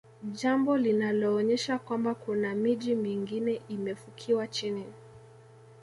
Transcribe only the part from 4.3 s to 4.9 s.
chini